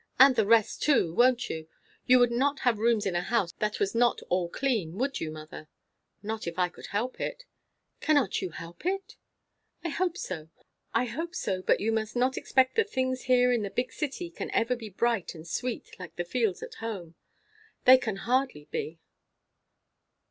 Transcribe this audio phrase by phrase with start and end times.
[0.19, 1.67] "And the rest too, won't you?
[2.07, 5.29] You would not have rooms in a house that was not all clean, would you,
[5.29, 5.67] mother?"
[6.23, 7.43] "Not if I could help it."
[7.99, 9.15] "Cannot you help it?"
[9.83, 10.47] "I hope so.
[10.91, 14.89] But you must not expect that things here in a big city can ever be
[14.89, 17.13] bright and sweet like the fields at home.
[17.85, 18.97] That can hardly be."